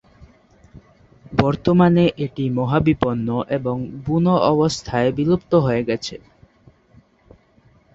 বর্তমানে 1.33 2.03
এটি 2.17 2.45
মহাবিপন্ন 2.49 3.27
এবং 3.57 3.75
বুনো 4.05 4.35
অবস্থায় 4.51 5.09
বিলুপ্ত 5.17 5.51
হয়ে 5.65 5.83
গেছে। 5.83 6.15